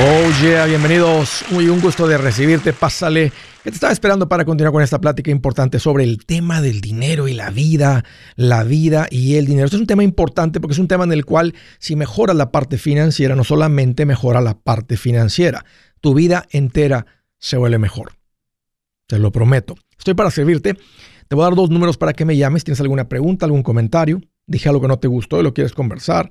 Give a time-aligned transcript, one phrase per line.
[0.00, 1.44] Oh yeah, bienvenidos.
[1.50, 2.72] Muy un gusto de recibirte.
[2.72, 3.32] Pásale.
[3.64, 7.26] Que te estaba esperando para continuar con esta plática importante sobre el tema del dinero
[7.26, 8.04] y la vida,
[8.36, 9.64] la vida y el dinero.
[9.64, 12.52] Esto es un tema importante porque es un tema en el cual si mejoras la
[12.52, 15.64] parte financiera, no solamente mejora la parte financiera,
[16.00, 17.04] tu vida entera
[17.38, 18.12] se vuelve mejor.
[19.08, 19.74] Te lo prometo.
[19.98, 20.76] Estoy para servirte.
[21.26, 22.62] Te voy a dar dos números para que me llames.
[22.62, 24.20] ¿Tienes alguna pregunta, algún comentario?
[24.46, 26.30] Dije algo que no te gustó y lo quieres conversar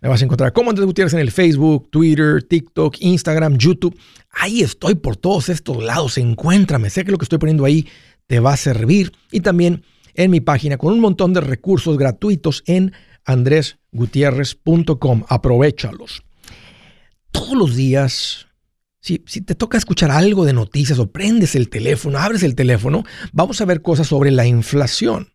[0.00, 3.98] Me vas a encontrar como Andrés Gutiérrez en el Facebook, Twitter, TikTok, Instagram, YouTube.
[4.30, 6.18] Ahí estoy por todos estos lados.
[6.18, 6.88] Encuéntrame.
[6.88, 7.88] Sé que lo que estoy poniendo ahí
[8.28, 9.12] te va a servir.
[9.32, 9.82] Y también
[10.14, 12.92] en mi página con un montón de recursos gratuitos en
[13.24, 15.24] andresgutierrez.com.
[15.28, 16.22] Aprovechalos.
[17.32, 18.46] Todos los días,
[19.00, 23.02] si, si, te toca escuchar algo de noticias o prendes el teléfono, abres el teléfono,
[23.32, 25.32] vamos a ver cosas sobre la inflación.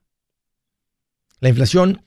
[1.42, 2.02] La inflación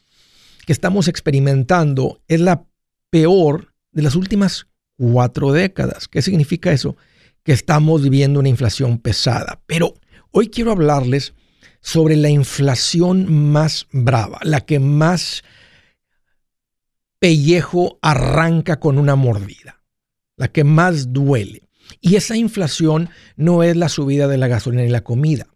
[0.67, 2.67] que estamos experimentando es la
[3.09, 6.09] peor de las últimas cuatro décadas.
[6.09, 6.97] ¿Qué significa eso?
[7.45, 9.63] Que estamos viviendo una inflación pesada.
[9.67, 9.95] Pero
[10.33, 11.35] hoy quiero hablarles
[11.81, 15.45] sobre la inflación más brava, la que más
[17.21, 19.83] pellejo arranca con una mordida,
[20.37, 21.63] la que más duele.
[22.01, 25.47] Y esa inflación no es la subida de la gasolina y la comida,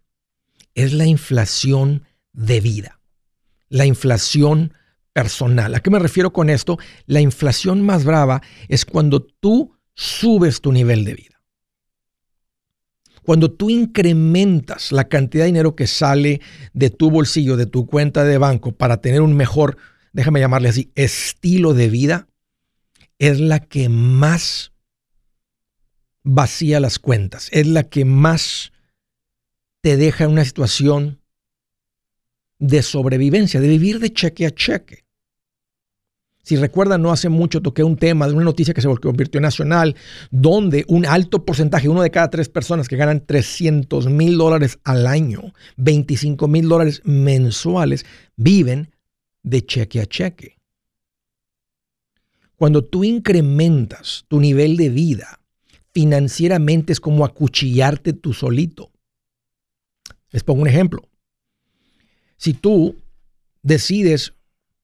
[0.73, 2.99] es la inflación de vida,
[3.67, 4.73] la inflación
[5.13, 5.75] personal.
[5.75, 6.77] ¿A qué me refiero con esto?
[7.05, 11.41] La inflación más brava es cuando tú subes tu nivel de vida.
[13.23, 16.41] Cuando tú incrementas la cantidad de dinero que sale
[16.73, 19.77] de tu bolsillo, de tu cuenta de banco, para tener un mejor,
[20.11, 22.27] déjame llamarle así, estilo de vida,
[23.19, 24.71] es la que más
[26.23, 28.71] vacía las cuentas, es la que más
[29.81, 31.19] te deja en una situación
[32.57, 35.00] de sobrevivencia, de vivir de cheque a cheque.
[36.43, 39.43] Si recuerdan, no hace mucho toqué un tema de una noticia que se convirtió en
[39.43, 39.95] nacional,
[40.31, 45.05] donde un alto porcentaje, uno de cada tres personas que ganan 300 mil dólares al
[45.05, 48.89] año, 25 mil dólares mensuales, viven
[49.43, 50.57] de cheque a cheque.
[52.55, 55.39] Cuando tú incrementas tu nivel de vida,
[55.93, 58.91] financieramente es como acuchillarte tú solito.
[60.31, 61.07] Les pongo un ejemplo.
[62.37, 62.95] Si tú
[63.61, 64.33] decides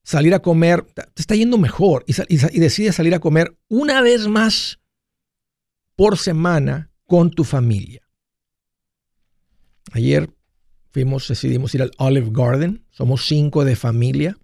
[0.08, 2.14] salir a comer, te está yendo mejor y,
[2.58, 4.80] decides salir a comer una vez más
[5.96, 8.00] por semana con tu familia.
[9.92, 10.30] Ayer
[10.92, 12.86] fuimos, decidimos ir al Olive Garden.
[12.90, 14.38] Somos cinco de familia.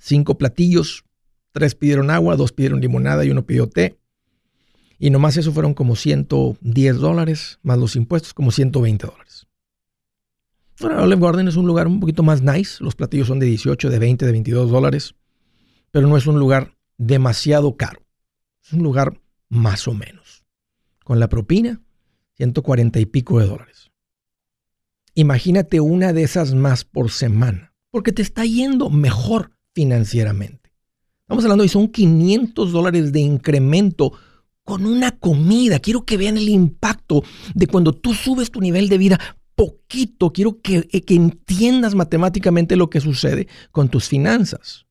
[0.00, 1.04] Cinco platillos.
[1.52, 3.98] Tres pidieron agua, dos pidieron limonada y uno pidió té.
[4.98, 9.46] Y nomás eso fueron como 110 dólares, más los impuestos, como 120 dólares.
[10.80, 12.82] Bueno, Olive Garden es un lugar un poquito más nice.
[12.82, 15.14] Los platillos son de 18, de 20, de 22 dólares.
[15.90, 18.00] Pero no es un lugar demasiado caro.
[18.64, 19.20] Es un lugar
[19.50, 20.44] más o menos.
[21.04, 21.82] Con la propina,
[22.36, 23.90] 140 y pico de dólares.
[25.14, 27.74] Imagínate una de esas más por semana.
[27.90, 30.72] Porque te está yendo mejor financieramente.
[31.22, 34.12] Estamos hablando de son 500 dólares de incremento
[34.64, 35.78] con una comida.
[35.78, 37.22] Quiero que vean el impacto
[37.54, 42.76] de cuando tú subes tu nivel de vida poquito, quiero que, eh, que entiendas matemáticamente
[42.76, 44.86] lo que sucede con tus finanzas.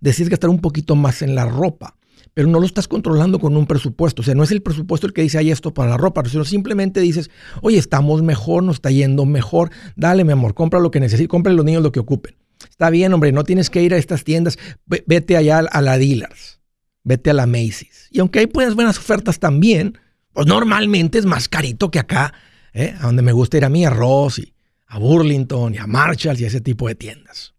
[0.00, 1.98] Decides gastar un poquito más en la ropa,
[2.32, 4.22] pero no lo estás controlando con un presupuesto.
[4.22, 6.46] O sea, no es el presupuesto el que dice, hay esto para la ropa, sino
[6.46, 11.00] simplemente dices, oye, estamos mejor, nos está yendo mejor, dale, mi amor, compra lo que
[11.00, 12.36] necesites, compra los niños lo que ocupen.
[12.70, 16.62] Está bien, hombre, no tienes que ir a estas tiendas, vete allá a la Dealers,
[17.04, 18.08] vete a la Macy's.
[18.10, 19.98] Y aunque hay buenas, buenas ofertas también,
[20.32, 22.32] pues normalmente es más carito que acá
[22.72, 22.94] ¿eh?
[22.98, 24.54] a donde me gusta ir a mí, a Ross y
[24.86, 27.54] a Burlington y a Marshalls y ese tipo de tiendas.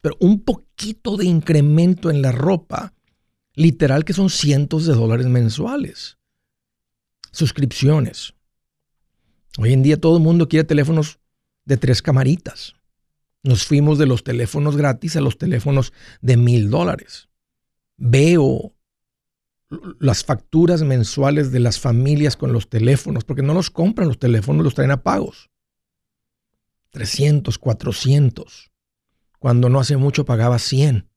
[0.00, 2.92] Pero un poquito de incremento en la ropa,
[3.54, 6.18] literal que son cientos de dólares mensuales.
[7.30, 8.34] Suscripciones.
[9.58, 11.20] Hoy en día todo el mundo quiere teléfonos
[11.64, 12.74] de tres camaritas.
[13.44, 17.28] Nos fuimos de los teléfonos gratis a los teléfonos de mil dólares.
[17.96, 18.74] Veo
[19.98, 24.64] las facturas mensuales de las familias con los teléfonos, porque no los compran los teléfonos,
[24.64, 25.50] los traen a pagos.
[26.90, 28.70] 300, 400.
[29.38, 31.08] Cuando no hace mucho pagaba 100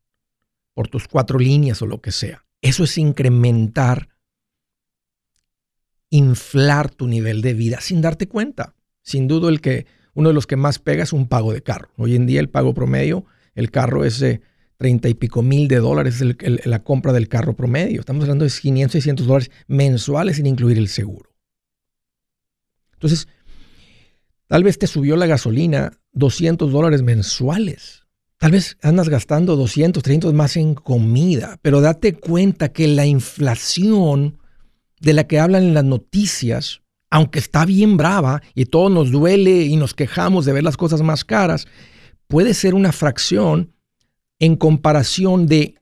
[0.73, 2.45] por tus cuatro líneas o lo que sea.
[2.61, 4.09] Eso es incrementar,
[6.09, 8.75] inflar tu nivel de vida sin darte cuenta.
[9.01, 11.89] Sin duda el que uno de los que más pega es un pago de carro.
[11.97, 14.41] Hoy en día el pago promedio, el carro es de
[14.77, 18.00] 30 y pico mil de dólares, es la compra del carro promedio.
[18.00, 21.33] Estamos hablando de 500, 600 dólares mensuales sin incluir el seguro.
[22.94, 23.27] Entonces,
[24.48, 28.04] tal vez te subió la gasolina 200 dólares mensuales.
[28.38, 34.39] Tal vez andas gastando 200, 300 más en comida, pero date cuenta que la inflación
[35.00, 39.63] de la que hablan en las noticias, aunque está bien brava y todo nos duele
[39.63, 41.68] y nos quejamos de ver las cosas más caras,
[42.27, 43.75] puede ser una fracción
[44.39, 45.75] en comparación de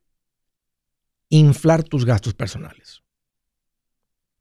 [1.30, 3.02] inflar tus gastos personales.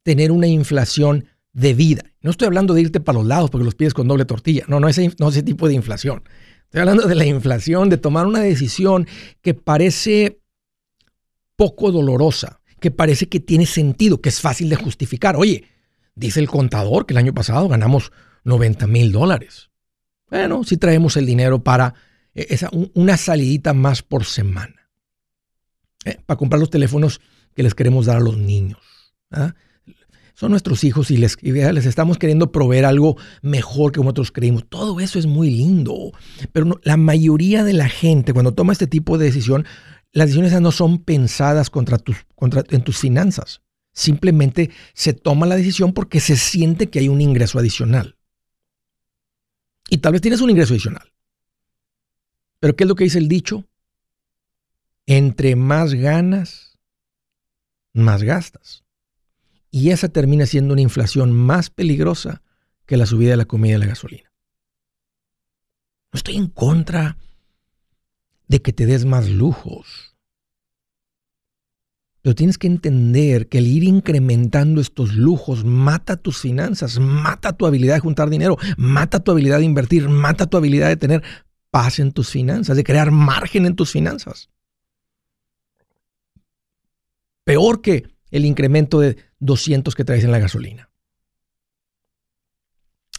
[0.03, 2.03] Tener una inflación de vida.
[2.21, 4.65] No estoy hablando de irte para los lados porque los pides con doble tortilla.
[4.67, 6.23] No, no ese, no ese tipo de inflación.
[6.65, 9.07] Estoy hablando de la inflación, de tomar una decisión
[9.41, 10.39] que parece
[11.55, 15.35] poco dolorosa, que parece que tiene sentido, que es fácil de justificar.
[15.35, 15.65] Oye,
[16.15, 18.11] dice el contador que el año pasado ganamos
[18.43, 19.69] 90 mil dólares.
[20.29, 21.93] Bueno, si traemos el dinero para
[22.35, 24.89] e, esa, una salidita más por semana.
[26.05, 27.21] Eh, para comprar los teléfonos
[27.55, 28.79] que les queremos dar a los niños.
[29.31, 29.53] ¿ah?
[30.35, 34.65] son nuestros hijos y les, les, estamos queriendo proveer algo mejor que nosotros creímos.
[34.67, 36.11] Todo eso es muy lindo,
[36.51, 39.65] pero la mayoría de la gente cuando toma este tipo de decisión,
[40.11, 43.61] las decisiones no son pensadas contra tus, contra, en tus finanzas.
[43.93, 48.17] Simplemente se toma la decisión porque se siente que hay un ingreso adicional.
[49.89, 51.12] Y tal vez tienes un ingreso adicional.
[52.63, 53.65] Pero ¿qué es lo que dice el dicho?
[55.05, 56.79] Entre más ganas,
[57.91, 58.85] más gastas.
[59.69, 62.41] Y esa termina siendo una inflación más peligrosa
[62.85, 64.31] que la subida de la comida y la gasolina.
[66.13, 67.17] No estoy en contra
[68.47, 70.15] de que te des más lujos.
[72.21, 77.65] Pero tienes que entender que el ir incrementando estos lujos mata tus finanzas, mata tu
[77.65, 81.23] habilidad de juntar dinero, mata tu habilidad de invertir, mata tu habilidad de tener
[81.73, 84.51] paz en tus finanzas, de crear margen en tus finanzas.
[87.43, 90.91] Peor que el incremento de 200 que traes en la gasolina.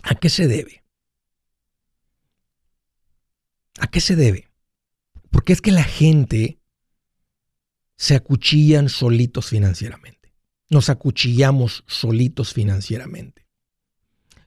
[0.05, 0.85] ¿A qué se debe?
[3.81, 4.49] ¿A qué se debe?
[5.31, 6.61] Porque es que la gente
[7.97, 10.33] se acuchillan solitos financieramente.
[10.71, 13.49] Nos acuchillamos solitos financieramente.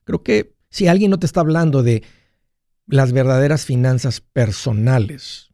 [0.05, 2.03] Creo que si alguien no te está hablando de
[2.87, 5.49] las verdaderas finanzas personales,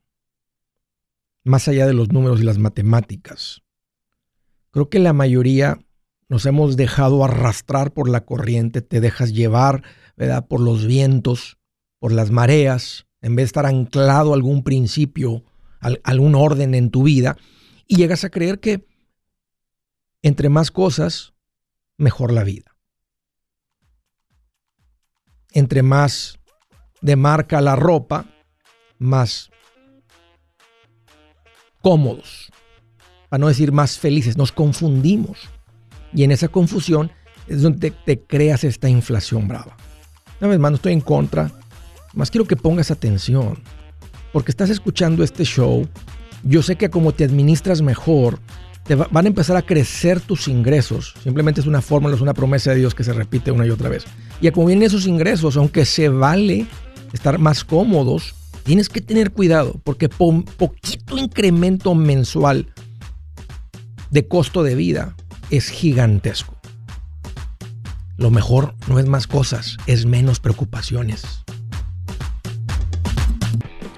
[1.43, 3.63] más allá de los números y las matemáticas,
[4.73, 5.85] Creo que la mayoría
[6.29, 9.83] nos hemos dejado arrastrar por la corriente, te dejas llevar,
[10.17, 10.47] ¿verdad?
[10.47, 11.59] Por los vientos,
[11.99, 15.43] por las mareas, en vez de estar anclado a algún principio,
[15.79, 17.37] a algún orden en tu vida,
[17.87, 18.87] y llegas a creer que
[20.23, 21.35] entre más cosas,
[21.97, 22.75] mejor la vida.
[25.51, 26.39] Entre más
[27.03, 28.25] de marca la ropa,
[28.97, 29.51] más
[31.81, 32.51] cómodos
[33.33, 35.39] para no decir más felices, nos confundimos.
[36.13, 37.09] Y en esa confusión
[37.47, 39.75] es donde te, creas esta inflación brava.
[40.39, 41.49] Una vez más, no estoy en contra,
[42.13, 43.57] más quiero que pongas atención,
[44.31, 45.89] porque estás escuchando este show.
[46.43, 48.37] Yo sé que como te administras mejor,
[48.83, 51.15] te van a empezar a crecer tus ingresos.
[51.23, 53.89] Simplemente es una fórmula, es una promesa de Dios que se repite una y otra
[53.89, 54.05] vez.
[54.41, 56.67] Y como vienen esos ingresos, aunque se vale
[57.13, 62.73] estar más cómodos, tienes que tener cuidado, porque por poquito incremento mensual
[64.09, 65.15] de costo de vida
[65.49, 66.55] es gigantesco.
[68.17, 71.42] Lo mejor no es más cosas, es menos preocupaciones.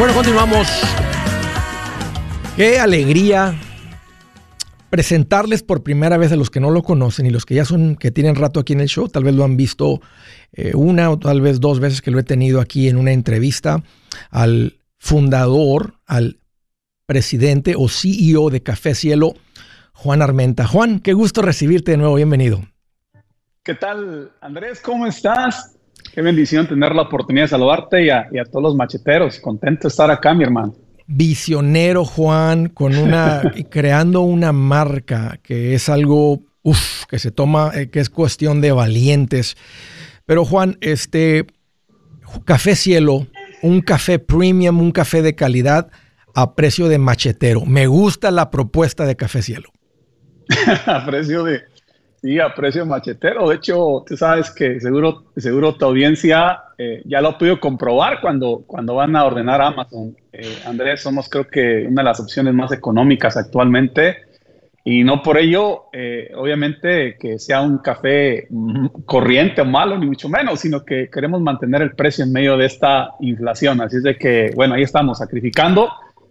[0.00, 0.66] Bueno, continuamos.
[2.56, 3.54] Qué alegría
[4.88, 7.96] presentarles por primera vez a los que no lo conocen y los que ya son,
[7.96, 10.00] que tienen rato aquí en el show, tal vez lo han visto
[10.54, 13.82] eh, una o tal vez dos veces que lo he tenido aquí en una entrevista,
[14.30, 16.38] al fundador, al
[17.04, 19.34] presidente o CEO de Café Cielo,
[19.92, 20.66] Juan Armenta.
[20.66, 22.62] Juan, qué gusto recibirte de nuevo, bienvenido.
[23.62, 24.80] ¿Qué tal, Andrés?
[24.80, 25.76] ¿Cómo estás?
[26.12, 29.38] Qué bendición tener la oportunidad de saludarte y a, todos los macheteros.
[29.38, 30.74] Contento de estar acá, mi hermano.
[31.06, 36.40] Visionero, Juan, con una, creando una marca que es algo,
[37.08, 39.56] que se toma, eh, que es cuestión de valientes.
[40.26, 41.46] Pero Juan, este,
[42.44, 43.26] Café Cielo,
[43.62, 45.90] un café premium, un café de calidad
[46.34, 47.64] a precio de machetero.
[47.66, 49.70] Me gusta la propuesta de Café Cielo.
[50.86, 51.62] a precio de,
[52.22, 53.48] Sí, a precio machetero.
[53.48, 58.20] De hecho, tú sabes que seguro, seguro tu audiencia eh, ya lo ha podido comprobar
[58.20, 60.14] cuando, cuando van a ordenar Amazon.
[60.32, 64.18] Eh, Andrés, somos creo que una de las opciones más económicas actualmente
[64.84, 68.48] y no por ello, eh, obviamente, que sea un café
[69.04, 72.66] corriente o malo, ni mucho menos, sino que queremos mantener el precio en medio de
[72.66, 73.80] esta inflación.
[73.82, 75.90] Así es de que, bueno, ahí estamos sacrificando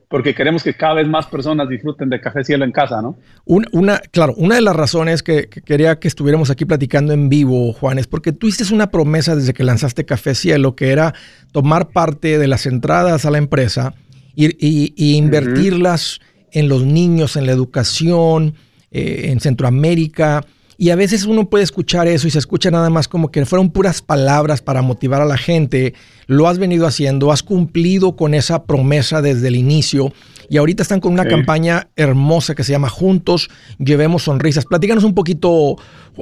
[0.09, 3.17] porque queremos que cada vez más personas disfruten de Café Cielo en casa, ¿no?
[3.45, 7.99] Una, claro, una de las razones que, quería que estuviéramos aquí platicando en vivo, Juan,
[7.99, 11.13] es porque tú hiciste una promesa desde que lanzaste Café Cielo, que era
[11.51, 13.93] tomar parte de las entradas a la empresa
[14.35, 16.19] y, invertirlas
[16.51, 18.55] en los niños, en la educación,
[18.89, 20.43] eh, en Centroamérica.
[20.81, 23.69] Y a veces uno puede escuchar eso y se escucha nada más como que fueron
[23.69, 25.93] puras palabras para motivar a la gente.
[26.25, 30.13] Lo has venido haciendo, has cumplido con esa promesa desde el inicio
[30.49, 34.63] y ahorita están con una campaña hermosa que se llama Juntos, Llevemos Sonrisas.
[34.63, 35.75] Platícanos un poquito,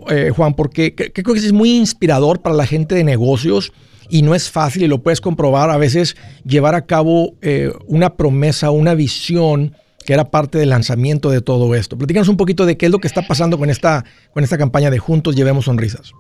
[0.09, 3.71] eh, Juan, porque creo que es muy inspirador para la gente de negocios
[4.09, 8.15] y no es fácil y lo puedes comprobar a veces llevar a cabo eh, una
[8.15, 9.75] promesa, una visión
[10.07, 11.97] que era parte del lanzamiento de todo esto.
[11.97, 14.89] Platícanos un poquito de qué es lo que está pasando con esta, con esta campaña
[14.89, 16.13] de Juntos Llevemos Sonrisas.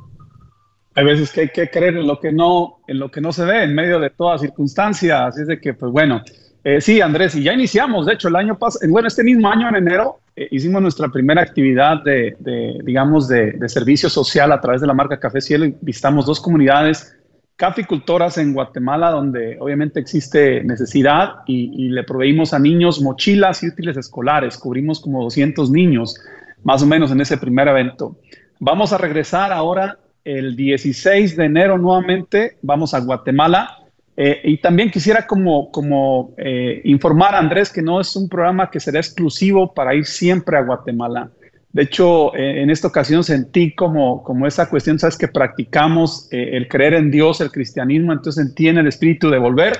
[0.95, 3.45] Hay veces que hay que creer en lo que no, en lo que no se
[3.45, 5.27] ve en medio de toda circunstancia.
[5.27, 6.21] Así es de que, pues bueno,
[6.65, 8.07] eh, sí, Andrés, y ya iniciamos.
[8.07, 11.41] De hecho, el año pasado, bueno, este mismo año, en enero, eh, hicimos nuestra primera
[11.41, 12.35] actividad de,
[12.83, 16.41] digamos, de, de, servicio social a través de la marca Café Cielo y visitamos dos
[16.41, 17.15] comunidades
[17.57, 23.97] caficultoras en Guatemala, donde obviamente existe necesidad y, le proveímos a niños mochilas y útiles
[23.97, 24.57] escolares.
[24.57, 26.15] Cubrimos como 200 niños,
[26.63, 28.15] más o menos, en ese primer evento.
[28.59, 32.57] Vamos a regresar ahora el 16 de enero nuevamente.
[32.61, 33.79] Vamos a Guatemala.
[34.15, 38.69] Eh, y también quisiera como, como eh, informar a Andrés que no es un programa
[38.69, 41.31] que será exclusivo para ir siempre a Guatemala.
[41.73, 46.51] De hecho, eh, en esta ocasión sentí como, como esa cuestión, sabes, que practicamos eh,
[46.53, 49.73] el creer en Dios, el cristianismo, entonces sentí en el espíritu de volver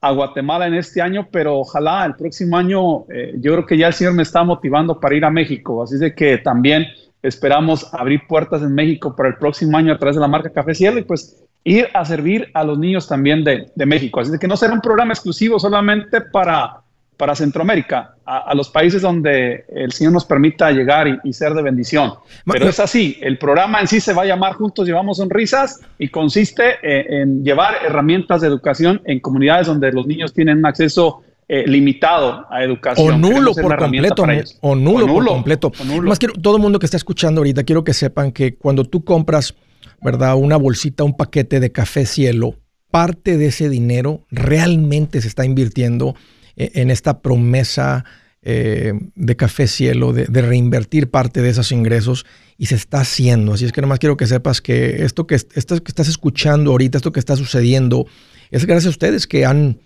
[0.00, 3.88] a Guatemala en este año, pero ojalá el próximo año, eh, yo creo que ya
[3.88, 6.86] el Señor me está motivando para ir a México, así de que también
[7.22, 10.74] esperamos abrir puertas en México para el próximo año a través de la marca Café
[10.74, 14.20] Cielo y pues ir a servir a los niños también de, de México.
[14.20, 16.82] Así de que no será un programa exclusivo solamente para
[17.16, 22.12] para Centroamérica, a, los países donde el Señor nos permita llegar y, ser de bendición.
[22.44, 26.08] Pero es así, el programa en sí se va a llamar Juntos Llevamos Sonrisas y
[26.08, 31.22] consiste eh, en llevar herramientas de educación en comunidades donde los niños tienen un acceso
[31.48, 33.14] eh, limitado a educación.
[33.14, 34.24] O nulo por completo.
[34.60, 35.72] O nulo, por completo.
[36.02, 39.04] Más quiero, todo el mundo que está escuchando ahorita, quiero que sepan que cuando tú
[39.04, 39.54] compras,
[40.02, 40.34] ¿verdad?
[40.34, 42.56] Una bolsita, un paquete de café cielo,
[42.90, 46.16] parte de ese dinero realmente se está invirtiendo
[46.56, 48.04] en esta promesa
[48.48, 52.24] eh, de Café Cielo, de, reinvertir parte de esos ingresos
[52.56, 53.54] y se está haciendo.
[53.54, 56.98] Así es que nomás quiero que sepas que esto que, esto que estás escuchando ahorita,
[56.98, 58.06] esto que está sucediendo,
[58.52, 59.80] es gracias a ustedes que han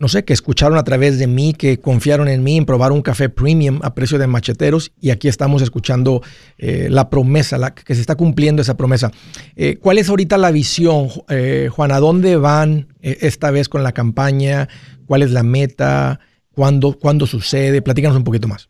[0.00, 3.02] no sé, que escucharon a través de mí, que confiaron en mí en probar un
[3.02, 6.22] café premium a precio de macheteros y aquí estamos escuchando
[6.56, 9.12] eh, la promesa, que se está cumpliendo esa promesa.
[9.56, 11.92] Eh, ¿Cuál es ahorita la visión, eh, Juan?
[11.92, 14.70] ¿A dónde van esta vez con la campaña?
[15.10, 16.20] ¿Cuál es la meta?
[16.54, 17.82] ¿Cuándo, ¿Cuándo sucede?
[17.82, 18.68] Platícanos un poquito más.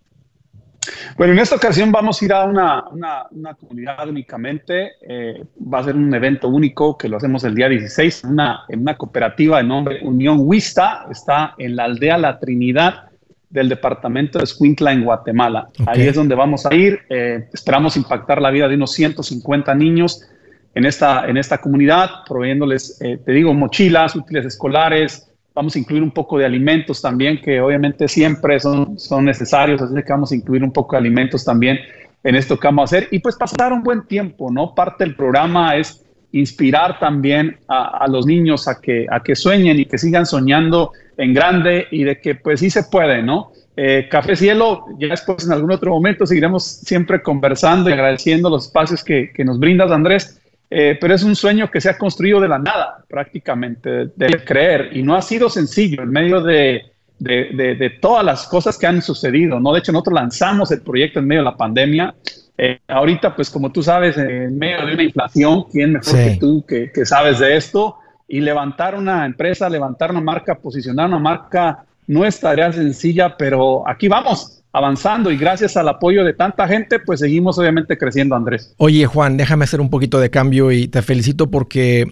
[1.18, 2.84] Bueno, en esta ocasión vamos a ir a una,
[3.30, 4.92] una, comunidad únicamente.
[5.06, 8.60] Eh, va a ser un evento único que lo hacemos el día 16 en una,
[8.70, 11.04] en una cooperativa de nombre Unión Huista.
[11.10, 13.10] Está en la aldea La Trinidad
[13.50, 15.68] del departamento de Escuintla en Guatemala.
[15.84, 17.00] Ahí es donde vamos a ir.
[17.10, 20.26] Eh, esperamos impactar la vida de unos 150 niños
[20.74, 25.29] en esta, en esta comunidad, proveyéndoles, eh, te digo, mochilas, útiles escolares,
[25.60, 29.94] Vamos a incluir un poco de alimentos también, que obviamente siempre son, son necesarios, así
[29.94, 31.78] que vamos a incluir un poco de alimentos también
[32.24, 33.08] en esto que vamos a hacer.
[33.10, 34.74] Y pues pasar un buen tiempo, ¿no?
[34.74, 36.02] Parte del programa es
[36.32, 41.34] inspirar también a, los niños a que, a que sueñen y que sigan soñando en
[41.34, 43.52] grande y de que pues sí se puede, ¿no?
[43.76, 48.64] Eh, Café Cielo, ya después en algún otro momento seguiremos siempre conversando y agradeciendo los
[48.64, 50.39] espacios que, que nos brindas, Andrés.
[50.72, 54.96] Eh, pero es un sueño que se ha construido de la nada, prácticamente, de, creer,
[54.96, 59.58] y no ha sido sencillo en medio de, de, todas las cosas que han sucedido,
[59.58, 59.72] ¿no?
[59.72, 62.14] De hecho, nosotros lanzamos el proyecto en medio de la pandemia.
[62.56, 66.64] Eh, ahorita, pues como tú sabes, en medio de una inflación, ¿quién mejor que tú
[66.64, 67.96] que, que sabes de esto?
[68.28, 73.88] Y levantar una empresa, levantar una marca, posicionar una marca, no es tarea sencilla, pero
[73.88, 78.74] aquí vamos avanzando y gracias al apoyo de tanta gente, pues seguimos obviamente creciendo, Andrés.
[78.76, 82.06] Oye, Juan, déjame hacer un poquito de cambio y te felicito porque,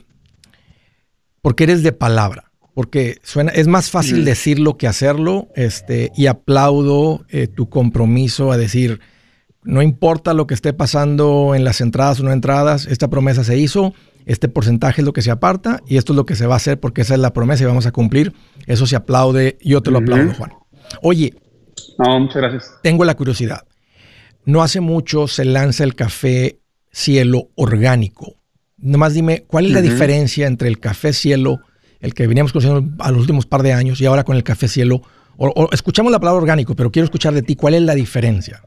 [1.41, 2.45] porque eres de palabra.
[2.75, 4.25] Porque suena, es más fácil mm.
[4.25, 9.01] decirlo que hacerlo, este, y aplaudo eh, tu compromiso a decir,
[9.65, 13.59] no importa lo que esté pasando en las entradas o no entradas, esta promesa se
[13.59, 13.95] hizo,
[14.27, 16.59] este porcentaje es lo que se aparta y esto es lo que se va a
[16.59, 18.33] hacer porque esa es la promesa y vamos a cumplir.
[18.67, 20.53] Eso se aplaude, yo te lo aplaudo, Juan.
[21.03, 21.35] Oye,
[21.99, 22.79] no, muchas gracias.
[22.83, 23.65] Tengo la curiosidad.
[24.45, 28.37] No hace mucho se lanza el café cielo orgánico.
[28.79, 31.61] Nomás dime, ¿cuál es la diferencia entre el café cielo,
[32.01, 34.69] el que veníamos conociendo a los últimos par de años, y ahora con el café
[34.69, 35.03] cielo?
[35.37, 38.63] O, escuchamos la palabra orgánico, pero quiero escuchar de ti, ¿cuál es la diferencia?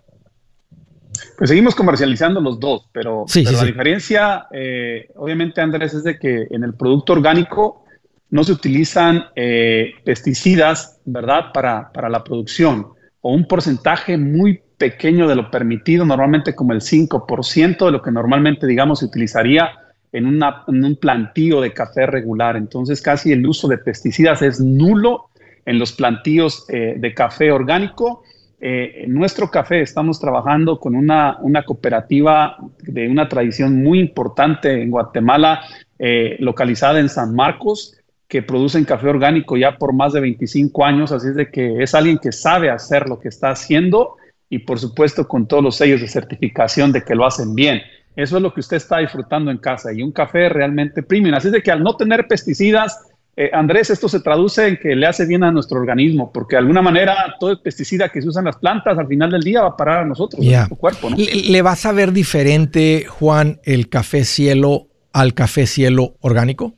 [1.37, 6.63] Pues seguimos comercializando los dos, pero, la diferencia, eh, obviamente, Andrés, es de que en
[6.63, 7.85] el producto orgánico
[8.29, 12.89] no se utilizan eh, pesticidas, ¿verdad?, para, para la producción
[13.21, 18.11] o un porcentaje muy pequeño de lo permitido, normalmente como el 5% de lo que
[18.11, 19.69] normalmente, digamos, se utilizaría
[20.11, 22.57] en, un plantío de café regular.
[22.57, 25.29] Entonces, casi el uso de pesticidas es nulo
[25.65, 28.23] en los plantíos eh, de café orgánico.
[28.59, 34.91] Eh, en nuestro café estamos trabajando con una, cooperativa de una tradición muy importante en
[34.91, 35.61] Guatemala,
[35.97, 38.00] eh, localizada en San Marcos,
[38.31, 41.93] que producen café orgánico ya por más de 25 años, así es de que es
[41.93, 44.15] alguien que sabe hacer lo que está haciendo
[44.49, 47.81] y por supuesto con todos los sellos de certificación de que lo hacen bien.
[48.15, 51.35] Eso es lo que usted está disfrutando en casa y un café realmente premium.
[51.35, 53.01] Así es de que al no tener pesticidas,
[53.35, 56.59] eh, Andrés, esto se traduce en que le hace bien a nuestro organismo, porque de
[56.59, 59.63] alguna manera todo el pesticida que se usa en las plantas al final del día
[59.63, 61.09] va a parar a nosotros, a nuestro cuerpo.
[61.17, 66.75] ¿Le vas a ver diferente, Juan, el café cielo al café cielo orgánico?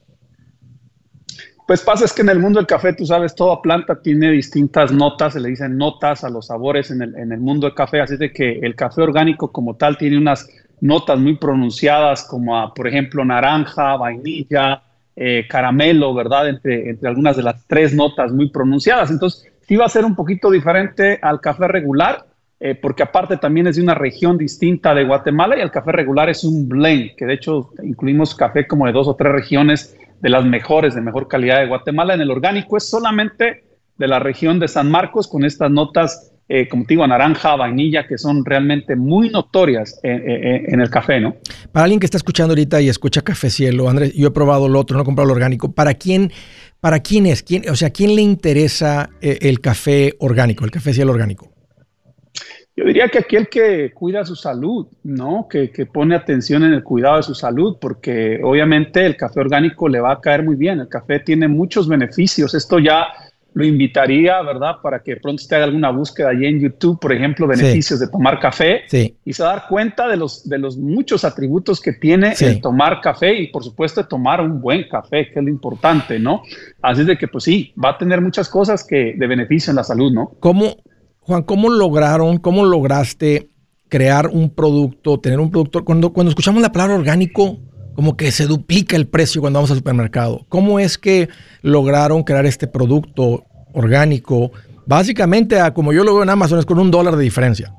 [1.65, 4.91] Pues pasa es que en el mundo del café, tú sabes, toda planta tiene distintas
[4.91, 8.01] notas, se le dicen notas a los sabores en el, en el mundo del café,
[8.01, 10.49] así de que el café orgánico como tal tiene unas
[10.81, 14.83] notas muy pronunciadas como, por ejemplo, naranja, vainilla,
[15.15, 16.49] eh, caramelo, ¿verdad?
[16.49, 19.09] Entre, entre algunas de las tres notas muy pronunciadas.
[19.09, 22.25] Entonces, sí va a ser un poquito diferente al café regular,
[22.59, 26.29] eh, porque aparte también es de una región distinta de Guatemala y el café regular
[26.29, 30.29] es un blend, que de hecho incluimos café como de dos o tres regiones de
[30.29, 32.13] las mejores, de mejor calidad de Guatemala.
[32.13, 33.65] En el orgánico es solamente
[33.97, 38.07] de la región de San Marcos con estas notas, eh, como te digo, naranja, vainilla,
[38.07, 41.35] que son realmente muy notorias en, el café, ¿no?
[41.73, 44.79] Para alguien que está escuchando ahorita y escucha Café Cielo, Andrés, yo he probado lo
[44.79, 45.73] otro, no he comprado lo orgánico.
[45.73, 46.31] ¿Para quién,
[46.79, 47.43] para quién es?
[47.43, 51.52] ¿Quién, o sea, ¿quién le interesa eh, el café orgánico, el Café Cielo orgánico?
[52.75, 55.47] Yo diría que aquel que cuida su salud, ¿no?
[55.47, 59.99] Que, pone atención en el cuidado de su salud, porque obviamente el café orgánico le
[59.99, 60.79] va a caer muy bien.
[60.79, 62.55] El café tiene muchos beneficios.
[62.55, 63.05] Esto ya
[63.53, 64.77] lo invitaría, ¿verdad?
[64.81, 68.39] Para que pronto usted haga alguna búsqueda allí en YouTube, por ejemplo, beneficios de tomar
[68.39, 68.81] café
[69.23, 72.59] y se va a dar cuenta de los, de los muchos atributos que tiene el
[72.59, 76.41] tomar café y, por supuesto, tomar un buen café, que es lo importante, ¿no?
[76.81, 79.83] Así de que, pues sí, va a tener muchas cosas que de beneficio en la
[79.83, 80.31] salud, ¿no?
[80.39, 80.75] ¿Cómo,
[81.25, 83.49] Juan, ¿cómo lograron, cómo lograste
[83.87, 85.85] crear un producto, tener un producto?
[85.85, 87.59] Cuando, cuando escuchamos la palabra orgánico,
[87.95, 90.45] como que se duplica el precio cuando vamos al supermercado.
[90.49, 91.29] ¿Cómo es que
[91.61, 94.51] lograron crear este producto orgánico?
[94.85, 97.73] Básicamente, como yo lo veo en Amazon, es con un dólar de diferencia.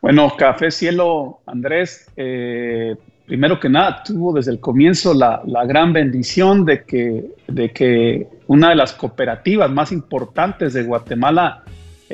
[0.00, 6.64] Bueno, Café Cielo, Andrés, eh, primero que nada, tuvo desde el comienzo la, gran bendición
[6.64, 11.62] de que, de que una de las cooperativas más importantes de Guatemala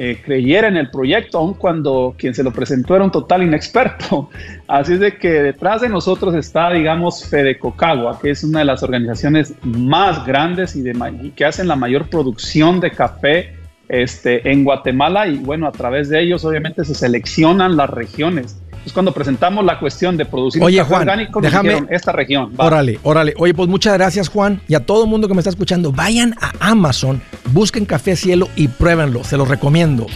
[0.01, 4.31] eh, creyera en el proyecto, aun cuando quien se lo presentó era un total inexperto.
[4.69, 8.67] Así es de que detrás de nosotros está, digamos, Fede Cocagua, que es una de
[8.67, 13.57] las organizaciones más grandes y, y que hacen la mayor producción de café
[13.89, 18.57] este, en Guatemala y bueno, a través de ellos obviamente se seleccionan las regiones.
[18.88, 22.55] Es cuando presentamos la cuestión de producir Oye, Juan, orgánico, déjame esta región.
[22.57, 23.35] Órale, órale.
[23.37, 24.62] Oye, pues muchas gracias, Juan.
[24.66, 27.20] Y a todo el mundo que me está escuchando, vayan a Amazon,
[27.53, 29.24] busquen Café Cielo y pruébenlo.
[29.24, 30.07] Se los recomiendo.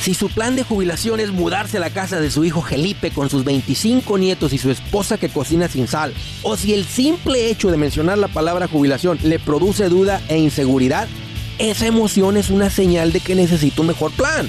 [0.00, 3.28] Si su plan de jubilación es mudarse a la casa de su hijo Felipe con
[3.28, 7.72] sus 25 nietos y su esposa que cocina sin sal, o si el simple hecho
[7.72, 11.08] de mencionar la palabra jubilación le produce duda e inseguridad,
[11.58, 14.48] esa emoción es una señal de que necesita un mejor plan.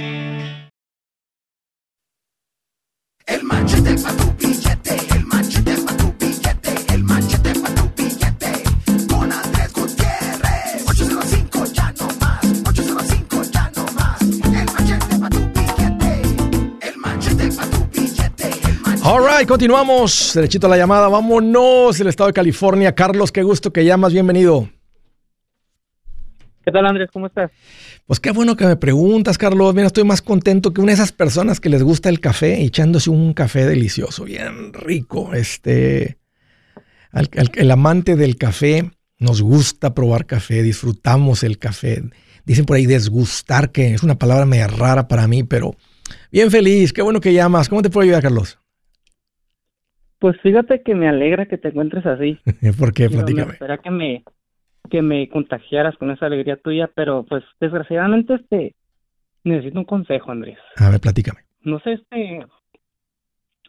[19.47, 20.33] Continuamos.
[20.35, 21.07] Derechito a la llamada.
[21.07, 21.99] Vámonos.
[21.99, 22.93] El estado de California.
[22.93, 24.13] Carlos, qué gusto que llamas.
[24.13, 24.69] Bienvenido.
[26.63, 27.09] ¿Qué tal, Andrés?
[27.11, 27.49] ¿Cómo estás?
[28.05, 29.73] Pues qué bueno que me preguntas, Carlos.
[29.73, 33.09] Mira, estoy más contento que una de esas personas que les gusta el café, echándose
[33.09, 35.33] un café delicioso, bien rico.
[35.33, 36.17] Este,
[37.55, 42.03] el amante del café nos gusta probar café, disfrutamos el café.
[42.45, 45.75] Dicen por ahí desgustar, que es una palabra media rara para mí, pero
[46.31, 46.93] bien feliz.
[46.93, 47.69] Qué bueno que llamas.
[47.69, 48.60] ¿Cómo te puedo ayudar, Carlos?
[50.21, 52.37] Pues fíjate que me alegra que te encuentres así.
[52.79, 53.09] ¿Por qué?
[53.09, 53.53] Platícame.
[53.53, 54.23] Espera que me,
[54.91, 58.75] que me contagiaras con esa alegría tuya, pero pues desgraciadamente este
[59.43, 60.59] necesito un consejo, Andrés.
[60.77, 61.39] A ver, platícame.
[61.63, 62.45] No sé, este,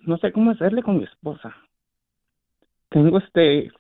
[0.02, 1.56] no sé cómo hacerle con mi esposa.
[2.90, 3.70] Tengo este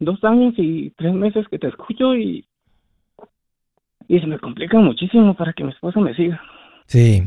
[0.00, 2.44] dos años y tres meses que te escucho y
[4.08, 6.42] y se me complica muchísimo para que mi esposa me siga.
[6.86, 7.22] Sí,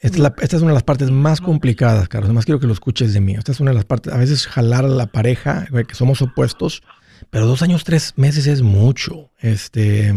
[0.00, 2.28] esta es, una de las partes más complicadas, Carlos.
[2.28, 3.34] Además quiero que lo escuches de mí.
[3.34, 6.82] Esta es una de las partes, a veces jalar a la pareja, que somos opuestos,
[7.30, 9.30] pero dos años, tres meses es mucho.
[9.40, 10.12] Este,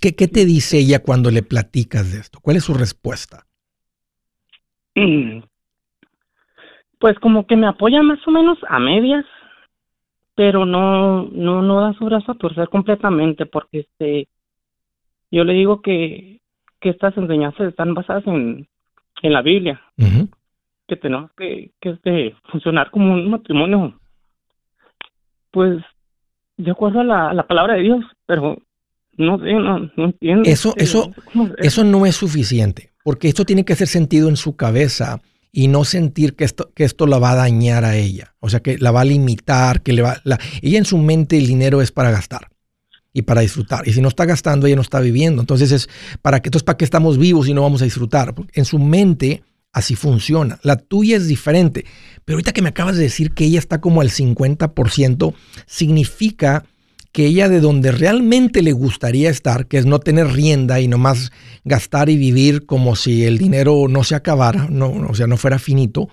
[0.00, 2.40] ¿qué, ¿Qué te dice ella cuando le platicas de esto?
[2.40, 3.44] ¿Cuál es su respuesta?
[6.98, 9.26] Pues como que me apoya más o menos a medias,
[10.34, 14.28] pero no, no, no da su brazo a torcer completamente, porque este,
[15.30, 16.40] yo le digo que
[16.80, 18.68] que estas enseñanzas están basadas en,
[19.22, 19.80] en la Biblia,
[20.86, 23.98] que tenemos que, que este, funcionar como un matrimonio,
[25.50, 25.82] pues
[26.56, 28.58] de acuerdo a la, la palabra de Dios, pero
[29.16, 30.48] no sé, no, entiendo.
[30.48, 31.12] Eso, eso,
[31.58, 35.84] eso no es suficiente, porque esto tiene que hacer sentido en su cabeza y no
[35.84, 38.92] sentir que esto, que esto la va a dañar a ella, o sea, que la
[38.92, 42.10] va a limitar, que le va, la, ella en su mente el dinero es para
[42.10, 42.48] gastar
[43.18, 43.86] y para disfrutar.
[43.86, 45.42] Y si no está gastando, ella no está viviendo.
[45.42, 45.88] Entonces es
[46.22, 48.34] para qué, entonces para qué estamos vivos y no vamos a disfrutar.
[48.52, 50.58] En su mente así funciona.
[50.62, 51.84] La tuya es diferente.
[52.24, 55.34] Pero ahorita que me acabas de decir que ella está como al 50%,
[55.66, 56.64] significa
[57.10, 61.32] que ella de donde realmente le gustaría estar, que es no tener rienda y nomás
[61.64, 65.58] gastar y vivir como si el dinero no se acabara, no, o sea, no fuera
[65.58, 66.08] finito.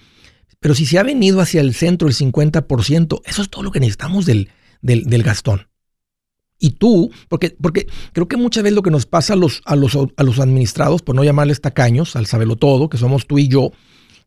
[0.59, 3.79] Pero si se ha venido hacia el centro el 50%, eso es todo lo que
[3.79, 4.49] necesitamos del,
[4.81, 5.67] del gastón.
[6.59, 9.75] Y tú, porque, porque creo que muchas veces lo que nos pasa a los, a
[9.75, 13.47] los, a los administrados, por no llamarles tacaños, al sabelo todo, que somos tú y
[13.47, 13.71] yo,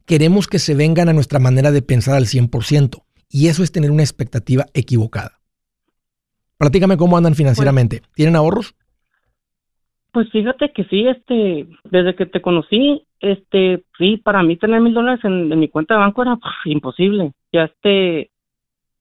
[0.04, 3.02] queremos que se vengan a nuestra manera de pensar al 100%.
[3.30, 5.38] Y eso es tener una expectativa equivocada.
[6.58, 8.00] Platícame cómo andan financieramente.
[8.00, 8.74] Pues ¿Tienen ahorros?
[10.12, 14.94] Pues fíjate que sí, este, desde que te conocí, este, sí, para mí tener mil
[14.94, 17.32] dólares en, mi cuenta de banco era imposible.
[17.52, 18.30] Ya este,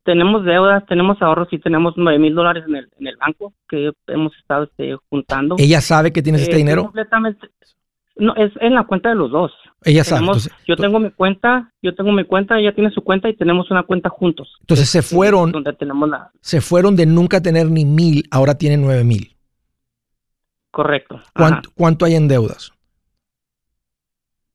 [0.07, 3.91] tenemos deudas, tenemos ahorros y tenemos nueve mil dólares en el, en el banco que
[4.07, 5.55] hemos estado este, juntando.
[5.59, 6.83] ¿Ella sabe que tienes este eh, dinero?
[6.83, 7.49] Completamente.
[8.15, 9.51] No, es en la cuenta de los dos.
[9.83, 10.25] Ella sabe.
[10.65, 13.83] yo tengo mi cuenta, yo tengo mi cuenta, ella tiene su cuenta y tenemos una
[13.83, 14.55] cuenta juntos.
[14.61, 15.51] Entonces se fueron.
[15.51, 16.31] Donde tenemos la...
[16.39, 19.35] Se fueron de nunca tener ni mil, ahora tienen nueve mil.
[20.71, 21.19] Correcto.
[21.35, 22.71] ¿Cuánto, ¿Cuánto hay en deudas?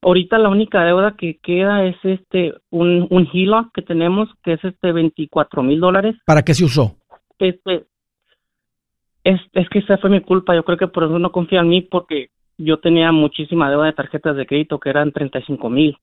[0.03, 4.91] Ahorita la única deuda que queda es este un, un que tenemos, que es este
[4.91, 6.17] 24 mil dólares.
[6.27, 6.97] ¿Para qué se usó?
[7.39, 7.85] Este,
[9.23, 10.57] es, es que esa fue mi culpa.
[10.57, 13.93] Yo creo que por eso no confía en mí, porque yo tenía muchísima deuda de
[13.93, 15.97] tarjetas de crédito que eran 35 mil.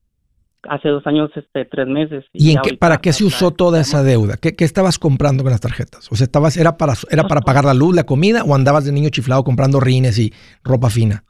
[0.64, 2.26] Hace dos años, este, tres meses.
[2.32, 4.36] ¿Y, en qué, para qué se usó toda esa deuda?
[4.38, 6.10] ¿Qué, ¿Qué, estabas comprando con las tarjetas?
[6.12, 8.94] O sea, estabas, ¿era para, era para pagar la luz, la comida o andabas de
[8.94, 10.34] niño chiflado comprando rines y
[10.64, 11.24] ropa fina?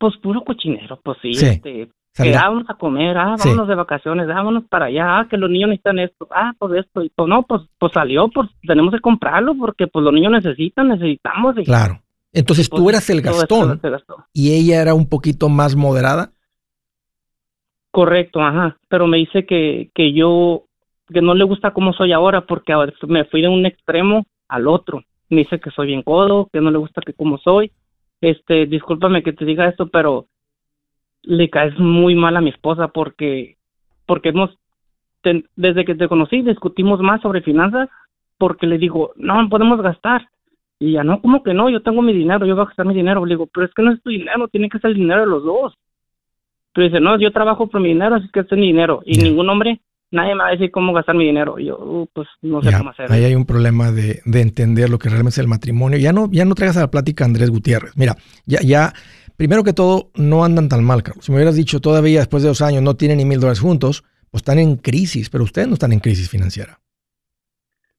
[0.00, 4.64] Pues puro cochinero, pues sí, este, que vámonos a comer, ah, vámonos de vacaciones, vámonos
[4.64, 7.64] para allá, ah, que los niños necesitan esto, ah, pues esto, y pues no, pues,
[7.78, 11.54] pues salió, pues tenemos que comprarlo porque pues los niños necesitan, necesitamos.
[11.66, 12.00] claro.
[12.32, 13.78] Entonces tú pues, eras el gastón
[14.32, 16.30] y ella era un poquito más moderada.
[17.90, 20.62] Correcto, ajá, pero me dice que, que yo,
[21.12, 22.72] que no le gusta cómo soy ahora porque
[23.06, 25.02] me fui de un extremo al otro.
[25.28, 27.70] Me dice que soy bien codo, que no le gusta que como soy
[28.20, 30.26] este, discúlpame que te diga esto, pero
[31.22, 33.56] le caes muy mal a mi esposa porque,
[34.06, 34.56] porque hemos,
[35.56, 37.88] desde que te conocí, discutimos más sobre finanzas
[38.38, 40.28] porque le digo, no, podemos gastar.
[40.78, 41.68] Y ya no, ¿cómo que no?
[41.68, 43.26] Yo tengo mi dinero, yo voy a gastar mi dinero.
[43.26, 45.26] Le digo, pero es que no es tu dinero, tiene que ser el dinero de
[45.26, 45.74] los dos.
[46.72, 49.02] Pero dice, no, yo trabajo por mi dinero, así que es mi dinero.
[49.04, 51.58] Y ningún hombre nadie me va a decir cómo gastar mi dinero.
[51.58, 53.10] yo, uh, pues, no sé cómo hacer.
[53.10, 55.98] Ahí hay un problema de, entender lo que realmente es el matrimonio.
[55.98, 57.96] Ya no, ya no traigas a la plática Andrés Gutiérrez.
[57.96, 58.92] Mira, ya, ya,
[59.36, 61.24] primero que todo, no andan tan mal, Carlos.
[61.24, 64.04] Si me hubieras dicho todavía después de dos años no tienen ni mil dólares juntos,
[64.30, 66.78] pues están en crisis, pero ustedes no están en crisis financiera.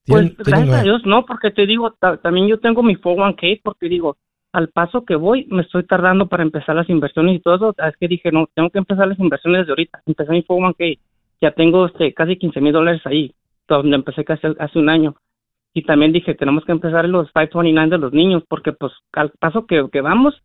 [0.06, 4.18] Pues gracias a Dios, no, porque te digo, también yo tengo mi 401k, porque digo,
[4.52, 7.76] al paso que voy, me estoy tardando para empezar las inversiones y todo eso.
[7.88, 10.02] Es que dije, no, tengo que empezar las inversiones desde ahorita.
[10.06, 11.00] Empecé mi 401k
[11.42, 13.34] ya tengo este, casi 15 mil dólares ahí,
[13.68, 15.16] donde empecé casi hace un año.
[15.74, 19.66] Y también dije, tenemos que empezar los 529 de los niños, porque pues al paso
[19.66, 20.36] que, que vamos,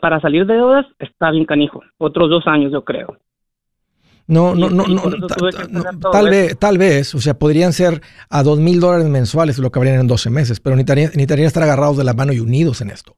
[0.00, 1.80] para salir de deudas está bien canijo.
[1.98, 3.16] Otros dos años, yo creo.
[4.26, 5.26] No, no, no, no,
[6.12, 9.78] tal vez, tal vez, o sea, podrían ser a dos mil dólares mensuales lo que
[9.78, 13.16] habrían en 12 meses, pero necesitarían estar agarrados de la mano y unidos en esto.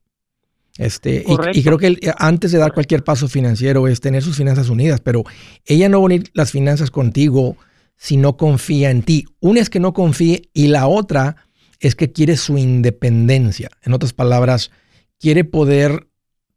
[0.77, 5.01] Este, y, creo que antes de dar cualquier paso financiero es tener sus finanzas unidas,
[5.01, 5.23] pero
[5.65, 7.57] ella no va a unir las finanzas contigo
[7.97, 9.25] si no confía en ti.
[9.39, 11.37] Una es que no confíe y la otra
[11.79, 13.71] es que quiere su independencia.
[13.83, 14.73] En otras palabras,
[15.21, 16.09] quiere poder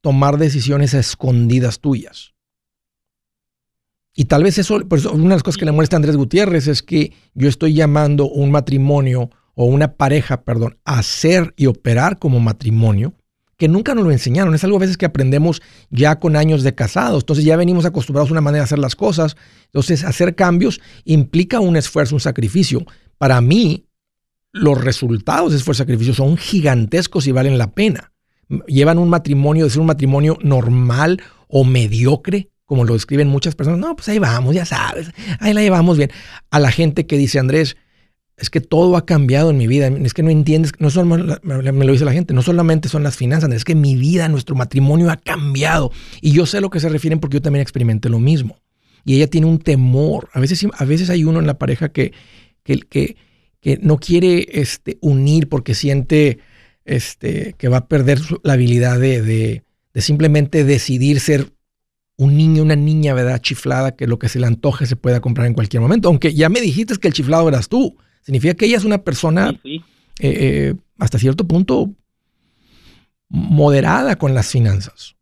[0.02, 2.34] tomar decisiones a escondidas tuyas.
[4.16, 6.18] Y tal vez eso, por eso, una de las cosas que le molesta a Andrés
[6.18, 11.68] Gutiérrez es que yo estoy llamando un matrimonio o una pareja, perdón, a ser y
[11.68, 13.14] operar como matrimonio
[13.58, 14.54] que nunca nos lo enseñaron.
[14.56, 17.24] Es algo a veces que aprendemos ya con años de casados.
[17.24, 19.36] Entonces ya venimos acostumbrados a una manera de hacer las cosas.
[19.66, 22.86] Entonces hacer cambios implica un esfuerzo, un sacrificio.
[23.18, 23.88] Para mí,
[24.54, 28.14] los resultados de esfuerzo y sacrificio son gigantescos y valen la pena.
[28.68, 33.80] Llevan un matrimonio de ser un matrimonio normal o mediocre, como lo describen muchas personas.
[33.80, 36.12] No, pues ahí vamos, ya sabes, ahí la llevamos bien.
[36.50, 37.76] A la gente que dice, Andrés,
[38.38, 39.88] es que todo ha cambiado en mi vida.
[39.88, 43.18] Es que no entiendes, no solo, me lo dice la gente, no solamente son las
[43.18, 45.92] finanzas, es que mi vida, nuestro matrimonio ha cambiado.
[46.22, 48.60] Y yo sé lo que se refieren porque yo también experimenté lo mismo.
[49.04, 50.30] Y ella tiene un temor.
[50.34, 52.14] A veces, a veces hay uno en la pareja que,
[52.64, 53.16] que,
[53.82, 56.40] no quiere este, unir porque siente
[56.86, 59.64] este, que va a perder la habilidad de
[59.96, 61.52] simplemente decidir ser
[62.18, 63.42] un niño, una niña, ¿verdad?
[63.42, 66.10] Chiflada, que lo que se le antoje se pueda comprar en cualquier momento.
[66.10, 67.96] Aunque ya me dijiste que el chiflado eras tú.
[68.28, 69.80] Significa que ella es una persona eh,
[70.20, 71.94] eh, hasta cierto punto
[73.30, 75.16] moderada con las finanzas.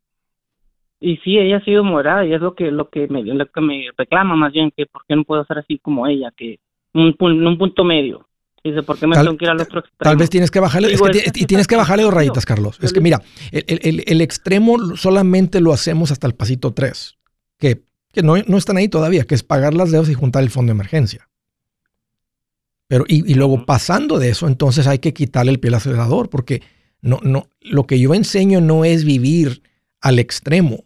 [1.00, 3.62] Y sí, ella ha sido moderada y es lo que lo que me, lo que
[3.62, 6.58] me reclama más bien que por qué no puedo ser así como ella, que
[6.96, 8.28] un, un punto medio.
[8.64, 10.00] Dice, ¿por qué me tengo que ir al otro extremo?
[10.00, 10.96] Tal vez tienes que bajarle,
[11.36, 12.80] y tienes que bajarle dos rayitas, Carlos.
[12.82, 17.20] Es que mira, el, el, extremo solamente lo hacemos hasta el pasito 3,
[17.60, 20.50] que, que no, no están ahí todavía, que es pagar las deudas y juntar el
[20.50, 21.30] fondo de emergencia.
[22.88, 26.62] Pero, y, luego pasando de eso, entonces hay que quitarle el pie al acelerador, porque
[27.02, 29.64] no, no, lo que yo enseño no es vivir
[30.02, 30.86] al extremo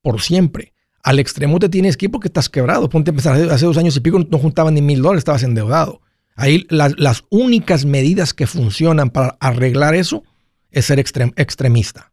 [0.00, 0.72] por siempre.
[1.02, 2.88] Al extremo te tienes que ir porque estás quebrado.
[2.88, 6.00] Ponte a empezar, hace dos años y pico no juntaban ni mil dólares, estabas endeudado.
[6.36, 10.22] Ahí las únicas medidas que funcionan para arreglar eso
[10.70, 12.12] es ser extremista.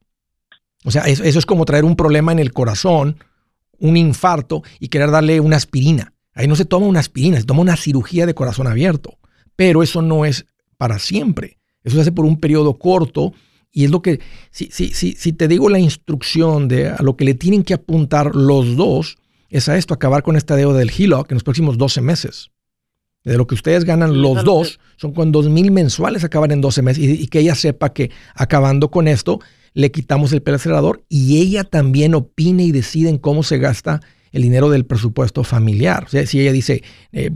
[0.83, 3.23] O sea, eso, eso es como traer un problema en el corazón,
[3.77, 6.13] un infarto y querer darle una aspirina.
[6.39, 9.17] Ahí no se toma una aspirina, se toma una cirugía de corazón abierto.
[9.57, 10.45] Pero eso no es
[10.77, 11.57] para siempre.
[11.83, 13.33] Eso se hace por un periodo corto
[13.73, 17.17] y es lo que, si, si, si, si te digo la instrucción de a lo
[17.17, 19.17] que le tienen que apuntar los dos,
[19.49, 22.51] es a esto, acabar con esta deuda del HELOC en los próximos 12 meses.
[23.25, 26.81] De lo que ustedes ganan los dos, son con 2 mil mensuales acaban en 12
[26.83, 27.03] meses.
[27.03, 29.41] Y, que ella sepa que acabando con esto,
[29.73, 33.99] le quitamos el acelerador y ella también opine y decide en cómo se gasta
[34.31, 36.03] el dinero del presupuesto familiar.
[36.05, 37.31] O sea, si ella dice, eh,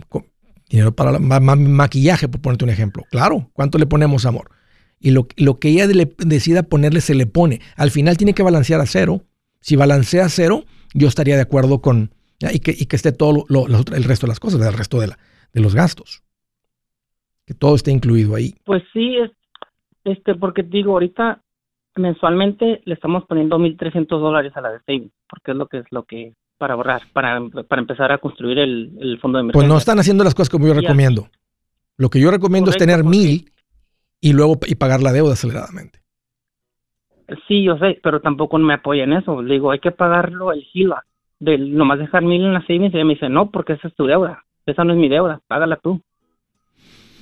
[0.69, 4.51] dinero para maquillaje, por ponerte un ejemplo, claro, ¿cuánto le ponemos, amor?
[4.99, 5.27] Y lo,
[5.59, 7.59] que ella decida ponerle, se le pone.
[7.75, 9.21] Al final tiene que balancear a cero.
[9.59, 13.45] Si balancea a cero, yo estaría de acuerdo con, y que, y que esté todo
[13.49, 15.19] el resto de las cosas, el resto de, la,
[15.51, 16.23] de los gastos.
[17.45, 18.55] Que todo esté incluido ahí.
[18.63, 19.31] Pues sí, es,
[20.05, 21.41] este, porque digo, ahorita
[21.95, 25.85] mensualmente le estamos poniendo 1.300 dólares a la de savings, porque es lo que es
[25.91, 29.51] lo que para ahorrar, para, para empezar a construir el, fondo de emergencia.
[29.51, 31.27] Pues no están haciendo las cosas como yo recomiendo.
[31.97, 33.51] Lo que yo recomiendo es tener mil
[34.21, 35.99] y luego y pagar la deuda aceleradamente.
[37.49, 39.41] Sí, yo sé, pero tampoco me apoya en eso.
[39.41, 41.03] Le digo, hay que pagarlo el GILA,
[41.41, 43.95] de nomás dejar mil en la savings y ella me dice, no, porque esa es
[43.95, 45.99] tu deuda, esa no es mi deuda, págala tú.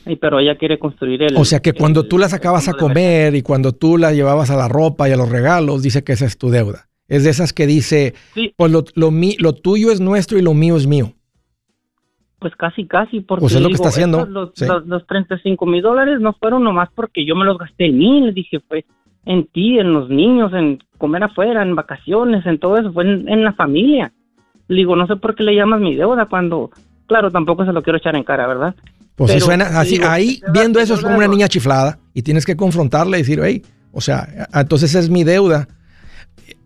[0.06, 1.36] Y, pero ella quiere construir el...
[1.36, 4.56] O sea que cuando tú la sacabas a comer y cuando tú la llevabas a
[4.56, 6.91] la ropa y a los regalos, dice que esa es tu deuda.
[7.12, 8.14] Es de esas que dice,
[8.56, 11.12] pues lo, lo, lo tuyo es nuestro y lo mío es mío.
[12.40, 14.26] Pues casi, casi, porque pues es lo que está haciendo.
[14.26, 14.54] Los,
[14.86, 18.32] los, 35 mil dólares no fueron nomás porque yo me los gasté en mí, le
[18.32, 18.86] dije, pues
[19.26, 23.44] en ti, en los niños, en comer afuera, en vacaciones, en todo eso, fue en,
[23.44, 24.14] la familia.
[24.70, 26.72] Le digo, no sé por qué le llamas mi deuda cuando,
[27.08, 28.74] claro, tampoco se lo quiero echar en cara, ¿verdad?
[29.16, 32.56] Pues si suena así, ahí viendo eso es como una niña chiflada y tienes que
[32.56, 35.68] confrontarle y decir, hey, o sea, entonces es mi deuda.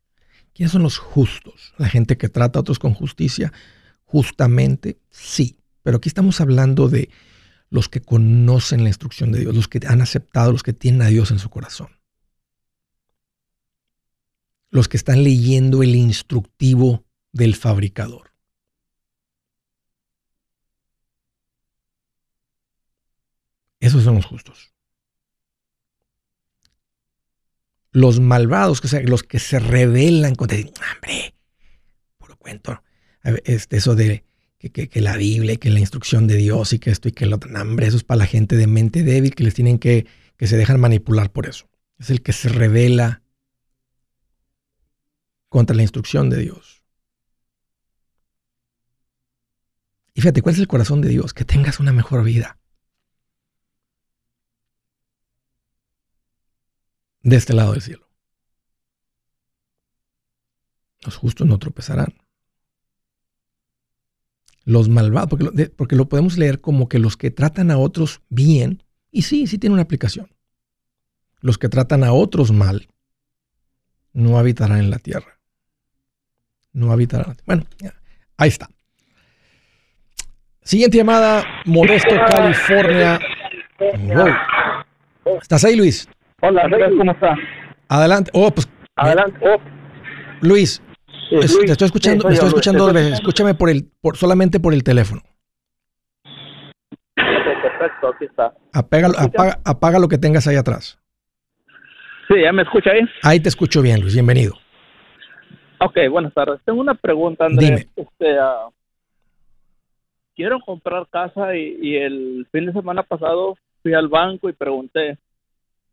[0.55, 1.75] ¿Quiénes son los justos?
[1.79, 3.53] La gente que trata a otros con justicia.
[4.05, 7.11] Justamente, sí, pero aquí estamos hablando de
[7.71, 11.07] los que conocen la instrucción de Dios, los que han aceptado, los que tienen a
[11.09, 11.89] Dios en su corazón
[14.71, 18.30] los que están leyendo el instructivo del fabricador.
[23.81, 24.73] Esos son los justos.
[27.93, 31.35] Los malvados, que los que se rebelan contra hombre,
[32.19, 32.83] puro cuento.
[33.23, 34.25] Este, eso de
[34.59, 37.51] que, la Biblia que la instrucción de Dios y que esto y que lo otro,
[37.57, 40.57] hambre, eso es para la gente de mente débil que les tienen que, que se
[40.57, 41.69] dejan manipular por eso.
[41.99, 43.23] Es el que se revela
[45.49, 46.83] contra la instrucción de Dios.
[50.15, 51.33] Y fíjate, ¿cuál es el corazón de Dios?
[51.35, 52.59] Que tengas una mejor vida.
[57.23, 58.09] De este lado del cielo.
[61.03, 62.15] Los justos no tropezarán.
[64.65, 68.21] Los malvados, porque lo, porque lo podemos leer como que los que tratan a otros
[68.29, 70.29] bien, y sí, sí tiene una aplicación.
[71.41, 72.89] Los que tratan a otros mal
[74.13, 75.41] no habitarán en la tierra
[76.73, 77.35] no habitará.
[77.47, 77.65] Bueno,
[78.37, 78.69] ahí está.
[80.63, 83.19] Siguiente llamada, Modesto, California.
[85.41, 86.09] ¿Estás ahí, Luis?
[86.41, 87.37] Hola, ¿cómo está?
[87.89, 88.31] Adelante.
[88.35, 88.69] Oh, pues.
[88.97, 89.39] Adelante.
[89.43, 89.59] Oh.
[90.41, 90.83] Luis,
[91.29, 93.13] te estoy escuchando, estoy escuchando dos veces.
[93.15, 95.23] Escúchame por el, por, solamente por el teléfono.
[97.15, 98.55] Perfecto, aquí está.
[98.73, 100.99] apaga, apaga lo que tengas ahí atrás.
[102.29, 103.01] Sí, ¿ya me escucha ahí?
[103.23, 104.15] Ahí te escucho bien, Luis.
[104.15, 104.55] Bienvenido.
[105.81, 106.61] Ok, buenas tardes.
[106.65, 107.89] Tengo una pregunta, Andrés.
[107.97, 108.69] Este, ah,
[110.37, 115.19] quiero comprar casa y, el fin de semana pasado fui al banco y pregunté.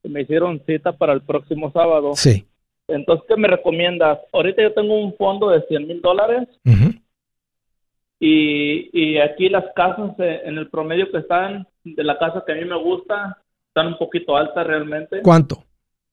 [0.09, 2.11] Me hicieron cita para el próximo sábado.
[2.15, 2.45] Sí.
[2.87, 4.19] Entonces, ¿qué me recomiendas?
[4.31, 6.47] Ahorita yo tengo un fondo de 100 mil dólares.
[8.19, 12.53] y, y aquí las casas eh, en el promedio que están, de la casa que
[12.53, 13.37] a mí me gusta,
[13.67, 15.21] están un poquito altas realmente.
[15.21, 15.63] ¿Cuánto?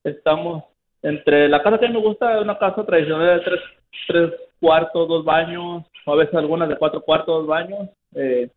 [0.03, 0.63] Estamos
[1.05, 3.61] entre la casa que me gusta es una casa tradicional de tres,
[4.07, 7.89] tres cuartos, dos baños, o a veces algunas de cuatro cuartos, dos baños.
[8.15, 8.49] Eh,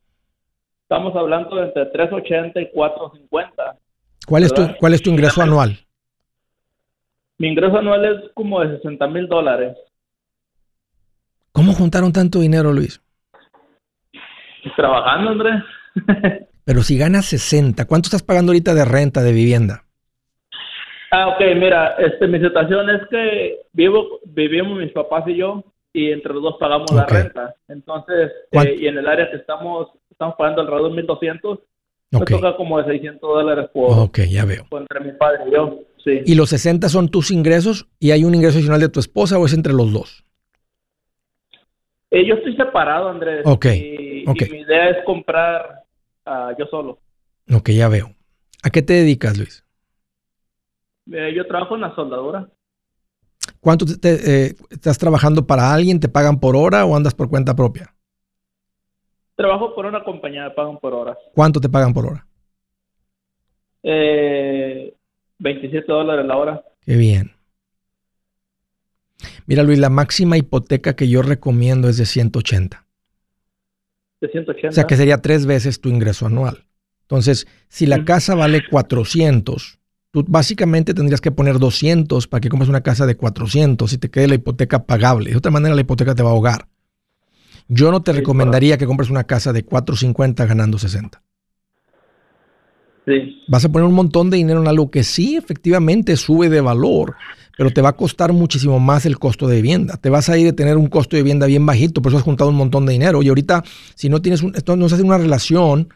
[0.83, 3.77] estamos hablando de entre 380 y 450.
[4.29, 5.79] ¿Cuál es, tu, ¿Cuál es tu ingreso anual?
[7.39, 9.77] Mi ingreso anual es como de 60 mil dólares.
[11.53, 13.01] ¿Cómo juntaron tanto dinero, Luis?
[14.77, 15.63] Trabajando, Andrés.
[16.65, 19.85] Pero si ganas 60, ¿cuánto estás pagando ahorita de renta de vivienda?
[21.11, 25.65] Ah, ok, mira, este, mi situación es que vivo, vivimos mis papás y yo
[25.95, 27.55] y entre los dos pagamos la renta.
[27.69, 31.61] Entonces, eh, y en el área que estamos, estamos pagando alrededor de 1.200,
[32.11, 34.67] me toca como de 600 dólares por, Ok, ya veo.
[34.71, 35.81] entre mi padre y yo.
[36.03, 36.21] Sí.
[36.25, 39.45] ¿Y los 60 son tus ingresos y hay un ingreso adicional de tu esposa o
[39.45, 40.25] es entre los dos?
[42.11, 43.43] Eh, yo estoy separado, Andrés.
[43.45, 43.67] Ok.
[43.67, 45.85] Y, mi idea es comprar
[46.27, 47.01] uh, yo solo.
[47.53, 48.15] Ok, ya veo.
[48.63, 49.65] ¿A qué te dedicas, Luis?
[51.13, 52.49] Eh, yo trabajo en la soldadura.
[53.61, 56.01] ¿Cuánto te, eh, estás trabajando para alguien?
[56.01, 57.95] ¿Te pagan por hora o andas por cuenta propia?
[59.39, 61.17] Trabajo por una compañía, me pagan por hora.
[61.33, 62.27] ¿Cuánto te pagan por hora?
[63.85, 64.93] Eh,
[65.39, 66.65] 27 dólares la hora.
[66.81, 67.31] Qué bien.
[69.47, 72.85] Mira, Luis, la máxima hipoteca que yo recomiendo es de 180.
[74.21, 74.71] De 180.
[74.71, 76.65] O sea, que sería tres veces tu ingreso anual.
[77.03, 79.79] Entonces, si la casa vale 400,
[80.11, 84.11] tú básicamente tendrías que poner 200 para que compres una casa de 400 y te
[84.11, 85.31] quede la hipoteca pagable.
[85.31, 86.67] De otra manera, la hipoteca te va a ahogar.
[87.69, 91.23] Yo no te recomendaría que compres una casa de 450 ganando 60.
[93.07, 93.43] Sí.
[93.49, 97.17] Vas a poner un montón de dinero en algo que sí, efectivamente sube de valor,
[97.57, 99.97] pero te va a costar muchísimo más el costo de vivienda.
[99.97, 102.25] Te vas a ir a tener un costo de vivienda bien bajito, por eso has
[102.25, 103.23] juntado un montón de dinero.
[103.23, 103.63] Y ahorita,
[103.95, 105.89] si no tienes un, esto no se hace una relación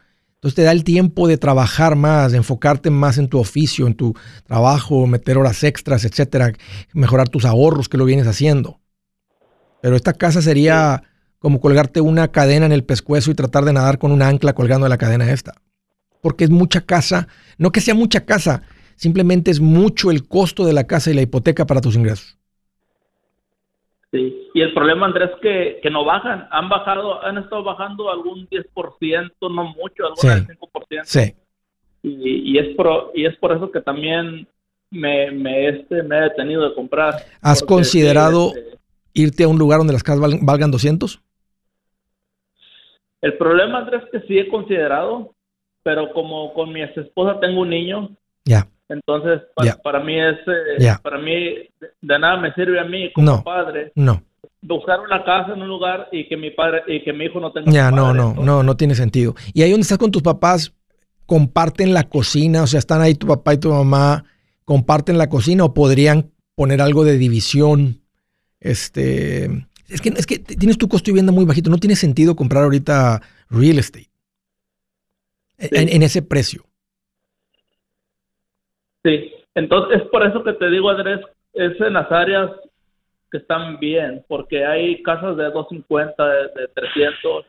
[0.43, 3.95] entonces te da el tiempo de trabajar más, de enfocarte más en tu oficio, en
[3.95, 4.13] tu
[4.45, 6.53] trabajo, meter horas extras, etcétera,
[6.95, 8.81] mejorar tus ahorros que lo vienes haciendo.
[9.81, 11.05] Pero esta casa sería
[11.43, 14.85] como colgarte una cadena en el pescuezo y tratar de nadar con un ancla colgando
[14.85, 15.53] de la cadena esta.
[16.21, 17.27] Porque es mucha casa,
[17.59, 18.63] no que sea mucha casa,
[18.95, 22.39] simplemente es mucho el costo de la casa y la hipoteca para tus ingresos.
[24.13, 26.47] Sí, y el problema, Andrés, que, que no bajan.
[26.53, 31.01] Han bajado, han estado bajando algún 10%, no mucho, algún sí, 5%.
[31.03, 31.35] Sí.
[32.05, 34.47] Y, y, es por, y es por eso que también
[34.91, 37.17] me, me, este, me he detenido de comprar.
[37.41, 38.79] ¿Has considerado este,
[39.15, 41.21] irte a un lugar donde las casas valgan 200?
[43.23, 45.33] El problema, Andrés, que sí he considerado,
[45.83, 48.11] pero como con mi ex esposa tengo un niño.
[48.45, 48.67] Ya.
[48.89, 49.41] Entonces,
[49.83, 51.69] para, mí es, eh, para mí,
[52.01, 53.93] de, nada me sirve a mí como padre.
[53.95, 54.23] No.
[54.61, 57.53] Buscar una casa en un lugar y que mi padre y que mi hijo no
[57.53, 57.71] tenga.
[57.71, 59.35] Ya, no, no, no, no tiene sentido.
[59.55, 60.75] Y ahí donde estás con tus papás,
[61.27, 64.25] comparten la cocina, o sea, están ahí tu papá y tu mamá,
[64.65, 68.01] comparten la cocina o podrían poner algo de división.
[68.61, 69.49] Este,
[69.93, 72.65] es que, es que tienes tu costo de vivienda muy bajito, no tiene sentido comprar
[72.65, 73.21] ahorita
[73.51, 74.09] real estate.
[75.59, 76.65] En ese precio.
[79.05, 81.21] Sí, entonces es por eso que te digo, Andrés,
[81.53, 82.51] es en las áreas
[83.31, 87.47] que están bien, porque hay casas de 250, de, de 300,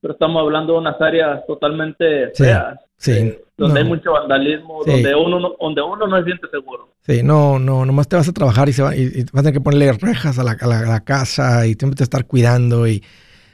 [0.00, 2.78] pero estamos hablando de unas áreas totalmente feas.
[2.96, 6.88] Sí, eh, donde hay mucho vandalismo, donde uno no, donde uno no se siente seguro.
[7.00, 9.54] Sí, no, no, nomás te vas a trabajar y, se va, y, vas a tener
[9.54, 13.02] que ponerle rejas a la, a la, casa y siempre te estar cuidando y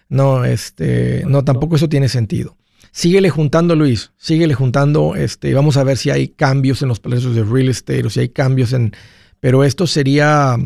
[0.09, 2.57] no, este, no, tampoco eso tiene sentido.
[2.93, 5.17] Síguele juntando, Luis, síguele juntando.
[5.17, 8.21] Este, vamos a ver si hay cambios en los precios de real estate o si
[8.21, 8.93] hay cambios en.
[9.39, 10.57] Pero esto sería,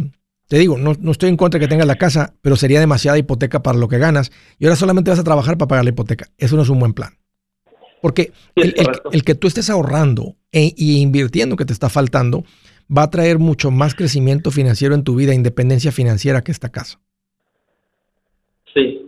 [0.50, 3.16] te digo, no, no estoy en contra de que tengas la casa, pero sería demasiada
[3.16, 4.32] hipoteca para lo que ganas.
[4.58, 6.26] Y ahora solamente vas a trabajar para pagar la hipoteca.
[6.38, 7.12] Eso no es un buen plan.
[8.02, 8.74] Porque el,
[9.12, 12.42] el, que tú estés ahorrando e, y invirtiendo que te está faltando
[12.90, 16.98] va a traer mucho más crecimiento financiero en tu vida, independencia financiera que esta casa.
[18.74, 19.00] Sí,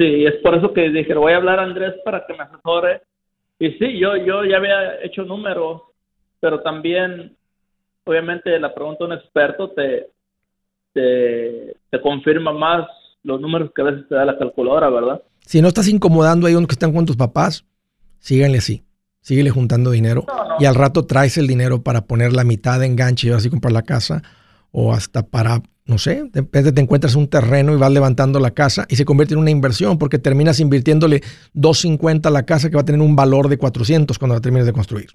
[0.00, 3.02] Sí, es por eso que dije, voy a hablar a Andrés para que me asesore.
[3.58, 5.82] Y sí, yo, yo ya había hecho números,
[6.40, 7.36] pero también,
[8.04, 10.06] obviamente, la pregunta de un experto te,
[10.92, 12.86] te, confirma más
[13.22, 15.22] los números que a veces te da la calculadora, ¿verdad?
[15.40, 17.64] Si no estás incomodando ahí donde están con tus papás,
[18.18, 18.84] síganle así.
[19.22, 20.24] Síguele juntando dinero
[20.58, 23.72] y al rato traes el dinero para poner la mitad de enganche y así comprar
[23.72, 24.22] la casa
[24.72, 28.52] o hasta para, no sé, de repente te encuentras un terreno y vas levantando la
[28.52, 31.20] casa y se convierte en una inversión porque terminas invirtiéndole
[31.52, 34.64] 250 a la casa que va a tener un valor de 400 cuando la termines
[34.64, 35.10] de construir.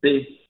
[0.00, 0.43] Sí,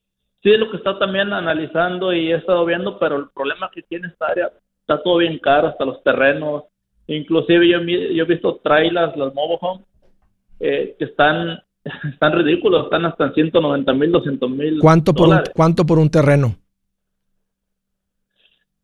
[0.45, 3.83] sí es lo que está también analizando y he estado viendo, pero el problema que
[3.83, 6.65] tiene esta área está todo bien caro, hasta los terrenos.
[7.07, 9.87] Inclusive yo, yo he visto trailers, las mobile homes,
[10.61, 11.63] eh, que están,
[12.13, 14.79] están ridículos, están hasta en 190 mil, 200 mil.
[14.81, 16.55] ¿Cuánto, por un, ¿Cuánto por un terreno?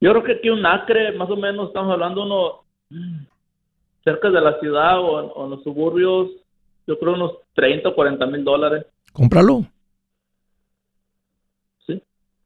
[0.01, 2.65] Yo creo que aquí un acre, más o menos, estamos hablando uno
[4.03, 6.31] cerca de la ciudad o, en los suburbios,
[6.87, 8.87] yo creo unos 30 o 40 mil dólares.
[9.13, 9.67] Cómpralo.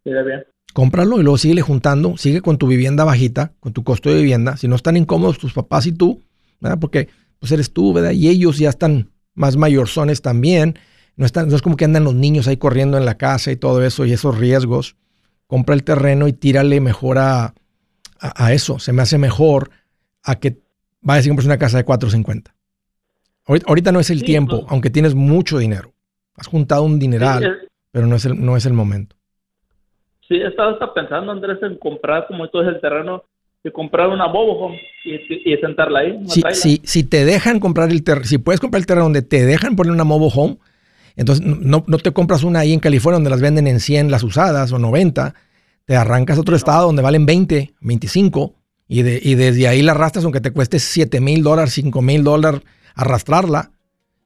[0.05, 0.44] Bien.
[0.72, 4.57] Cómpralo y luego sigue juntando, sigue con tu vivienda bajita, con tu costo de vivienda.
[4.57, 6.20] Si no están incómodos tus papás y tú,
[6.61, 6.78] ¿verdad?
[6.80, 8.11] porque pues eres tú, ¿verdad?
[8.11, 10.78] Y ellos ya están más mayorzones también.
[11.16, 13.57] No, están, no es como que andan los niños ahí corriendo en la casa y
[13.57, 14.96] todo eso y esos riesgos
[15.46, 17.55] compra el terreno y tírale mejor a,
[18.18, 18.78] a, eso.
[18.78, 19.70] Se me hace mejor
[20.22, 20.59] a que
[21.02, 22.55] vayas y compres una casa de 450.
[23.46, 24.72] Ahorita, ahorita no es el tiempo, pues.
[24.72, 25.92] aunque tienes mucho dinero.
[26.36, 29.16] Has juntado un dineral, pero no es, el, no es el momento.
[30.28, 33.24] Sí, estaba hasta pensando, Andrés, en comprar como todo es el terreno
[33.62, 36.18] y comprar una bobo y, y, sentarla ahí.
[36.52, 39.76] Si, si, te dejan comprar el terreno, si puedes comprar el terreno donde te dejan
[39.76, 40.58] poner una mobile home,
[41.16, 44.22] entonces no, no, te compras una ahí en California donde las venden en 100 las
[44.22, 45.34] usadas o 90,
[45.86, 48.54] te arrancas a otro estado donde valen 20, 25
[48.88, 52.24] y, de, y desde ahí la arrastras aunque te cueste 7 mil dólares, 5 mil
[52.24, 52.60] dólares
[52.94, 53.70] arrastrarla.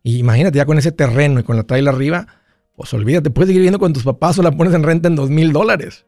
[0.03, 2.26] Y imagínate ya con ese terreno y con la trailer arriba,
[2.79, 5.31] pues olvídate, puedes seguir viviendo con tus papás o la pones en renta en 2
[5.31, 6.07] mil dólares.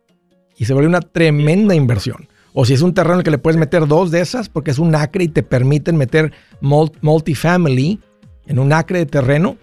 [0.56, 2.28] Y se vuelve una tremenda inversión.
[2.52, 4.70] O si es un terreno en el que le puedes meter dos de esas, porque
[4.70, 7.98] es un acre y te permiten meter multifamily
[8.46, 9.56] en un acre de terreno,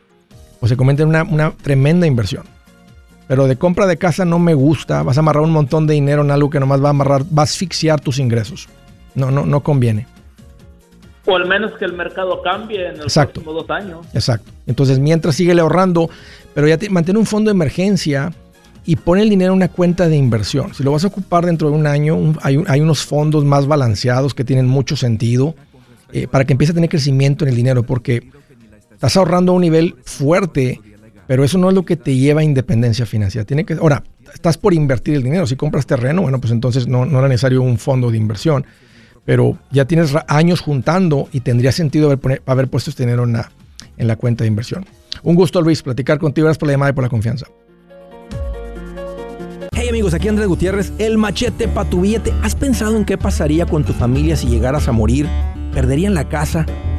[0.60, 2.44] pues se convierte en una, tremenda inversión.
[3.30, 5.02] Pero de compra de casa no me gusta.
[5.02, 7.44] Vas a amarrar un montón de dinero en algo que nomás va a amarrar, va
[7.44, 8.68] a asfixiar tus ingresos.
[9.16, 10.08] No, no, no conviene.
[11.26, 14.06] O al menos que el mercado cambie en los próximos dos años.
[14.14, 14.50] Exacto.
[14.66, 16.10] Entonces, mientras sigue ahorrando,
[16.58, 18.34] pero ya te, mantén un fondo de emergencia
[18.84, 20.74] y pon el dinero en una cuenta de inversión.
[20.74, 24.44] Si lo vas a ocupar dentro de un año, hay, unos fondos más balanceados que
[24.44, 25.54] tienen mucho sentido
[26.12, 28.32] eh, para que empiece a tener crecimiento en el dinero, porque
[28.98, 30.82] Estás ahorrando a un nivel fuerte,
[31.28, 33.46] pero eso no es lo que te lleva a independencia financiera.
[33.46, 34.04] Que, ahora,
[34.34, 35.46] estás por invertir el dinero.
[35.46, 38.66] Si compras terreno, bueno, pues entonces no, era necesario un fondo de inversión.
[39.24, 43.52] Pero ya tienes años juntando y tendría sentido haber, haber puesto este dinero en la,
[43.98, 44.86] en la cuenta de inversión.
[45.24, 46.46] Un gusto, Luis, platicar contigo.
[46.46, 47.48] Gracias por la llamada y por la confianza.
[49.74, 52.34] Hey amigos, aquí Andrés Gutiérrez, el machete para tu billete.
[52.42, 55.28] ¿Has pensado en qué pasaría con tu familia si llegaras a morir?
[55.74, 56.66] ¿Perderían la casa?